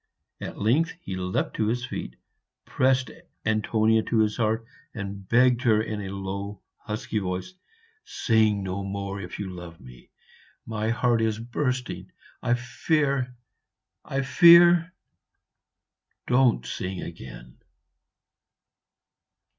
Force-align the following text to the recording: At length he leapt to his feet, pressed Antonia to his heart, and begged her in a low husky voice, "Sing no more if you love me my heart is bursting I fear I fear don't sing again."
At 0.39 0.57
length 0.57 0.93
he 1.03 1.15
leapt 1.15 1.55
to 1.57 1.67
his 1.67 1.85
feet, 1.85 2.15
pressed 2.65 3.11
Antonia 3.45 4.01
to 4.01 4.17
his 4.17 4.35
heart, 4.35 4.65
and 4.95 5.29
begged 5.29 5.61
her 5.61 5.79
in 5.79 6.01
a 6.01 6.09
low 6.09 6.63
husky 6.79 7.19
voice, 7.19 7.53
"Sing 8.03 8.63
no 8.63 8.83
more 8.83 9.21
if 9.21 9.37
you 9.37 9.51
love 9.51 9.79
me 9.79 10.09
my 10.65 10.89
heart 10.89 11.21
is 11.21 11.37
bursting 11.37 12.11
I 12.41 12.55
fear 12.55 13.35
I 14.03 14.23
fear 14.23 14.91
don't 16.25 16.65
sing 16.65 17.03
again." 17.03 17.59